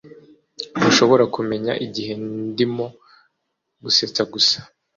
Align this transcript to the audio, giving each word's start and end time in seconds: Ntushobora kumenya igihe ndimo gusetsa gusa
Ntushobora 0.77 1.23
kumenya 1.35 1.73
igihe 1.85 2.13
ndimo 2.49 2.85
gusetsa 3.83 4.21
gusa 4.33 4.57